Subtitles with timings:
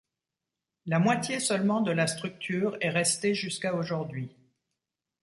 [0.87, 4.35] La moitié seulement de la structure est resté jusqu'à aujourd'hui.